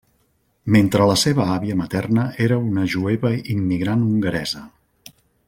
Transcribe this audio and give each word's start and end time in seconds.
Mentre 0.75 1.05
la 1.09 1.17
seva 1.23 1.45
àvia 1.57 1.75
materna 1.81 2.23
era 2.47 2.57
una 2.71 2.87
jueva 2.95 3.33
immigrant 3.57 4.07
hongaresa. 4.09 4.65